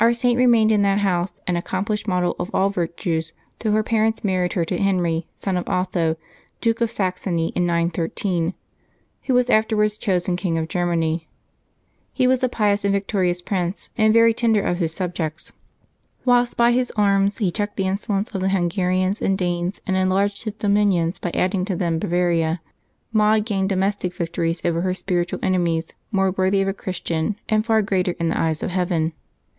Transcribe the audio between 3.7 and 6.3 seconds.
her parents mar ried her to Henry, son of 0th 0,